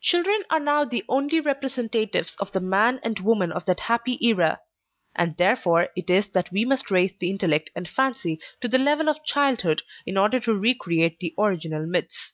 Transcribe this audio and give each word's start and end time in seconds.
Children 0.00 0.44
are 0.48 0.60
now 0.60 0.86
the 0.86 1.04
only 1.10 1.40
representatives 1.40 2.34
of 2.38 2.52
the 2.52 2.58
men 2.60 3.00
and 3.02 3.18
women 3.18 3.52
of 3.52 3.66
that 3.66 3.80
happy 3.80 4.18
era; 4.26 4.60
and 5.14 5.36
therefore 5.36 5.90
it 5.94 6.08
is 6.08 6.26
that 6.28 6.50
we 6.50 6.64
must 6.64 6.90
raise 6.90 7.12
the 7.20 7.28
intellect 7.28 7.68
and 7.76 7.86
fancy 7.86 8.40
to 8.62 8.68
the 8.68 8.78
level 8.78 9.10
of 9.10 9.26
childhood, 9.26 9.82
in 10.06 10.16
order 10.16 10.40
to 10.40 10.54
re 10.54 10.72
create 10.72 11.18
the 11.18 11.34
original 11.38 11.84
myths. 11.84 12.32